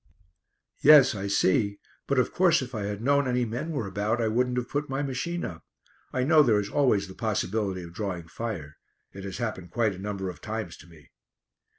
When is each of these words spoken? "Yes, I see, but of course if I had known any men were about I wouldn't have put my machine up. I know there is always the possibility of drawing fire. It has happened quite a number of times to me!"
"Yes, 0.81 1.13
I 1.13 1.27
see, 1.27 1.77
but 2.07 2.17
of 2.17 2.33
course 2.33 2.63
if 2.63 2.73
I 2.73 2.85
had 2.85 3.03
known 3.03 3.27
any 3.27 3.45
men 3.45 3.69
were 3.69 3.85
about 3.85 4.19
I 4.19 4.29
wouldn't 4.29 4.57
have 4.57 4.67
put 4.67 4.89
my 4.89 5.03
machine 5.03 5.45
up. 5.45 5.63
I 6.11 6.23
know 6.23 6.41
there 6.41 6.59
is 6.59 6.69
always 6.71 7.07
the 7.07 7.13
possibility 7.13 7.83
of 7.83 7.93
drawing 7.93 8.27
fire. 8.27 8.77
It 9.13 9.23
has 9.25 9.37
happened 9.37 9.69
quite 9.69 9.93
a 9.93 9.99
number 9.99 10.27
of 10.31 10.41
times 10.41 10.75
to 10.77 10.87
me!" 10.87 11.11